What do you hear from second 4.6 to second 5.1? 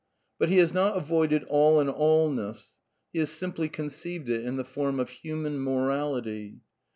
form